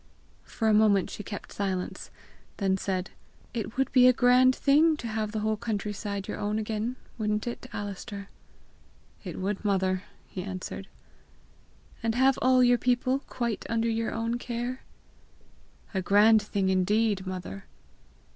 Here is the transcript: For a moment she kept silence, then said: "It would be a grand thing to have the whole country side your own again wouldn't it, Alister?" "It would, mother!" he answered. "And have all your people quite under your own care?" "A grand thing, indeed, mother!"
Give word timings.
For 0.41 0.67
a 0.67 0.73
moment 0.73 1.11
she 1.11 1.21
kept 1.21 1.51
silence, 1.51 2.09
then 2.57 2.75
said: 2.75 3.11
"It 3.53 3.77
would 3.77 3.91
be 3.91 4.07
a 4.07 4.13
grand 4.13 4.55
thing 4.55 4.97
to 4.97 5.07
have 5.07 5.31
the 5.31 5.41
whole 5.41 5.57
country 5.57 5.93
side 5.93 6.27
your 6.27 6.39
own 6.39 6.57
again 6.57 6.95
wouldn't 7.19 7.45
it, 7.45 7.67
Alister?" 7.71 8.27
"It 9.23 9.37
would, 9.39 9.63
mother!" 9.63 10.05
he 10.27 10.41
answered. 10.41 10.87
"And 12.01 12.15
have 12.15 12.39
all 12.41 12.63
your 12.63 12.79
people 12.79 13.19
quite 13.29 13.63
under 13.69 13.91
your 13.91 14.11
own 14.11 14.39
care?" 14.39 14.81
"A 15.93 16.01
grand 16.01 16.41
thing, 16.41 16.69
indeed, 16.69 17.27
mother!" 17.27 17.65